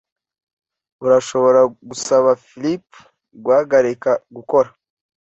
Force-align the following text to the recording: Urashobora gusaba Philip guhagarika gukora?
Urashobora 1.05 1.61
gusaba 1.89 2.29
Philip 2.45 2.85
guhagarika 3.43 4.09
gukora? 4.35 4.69